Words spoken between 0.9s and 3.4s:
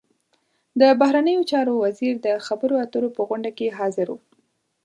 بهرنیو چارو وزیر د خبرو اترو په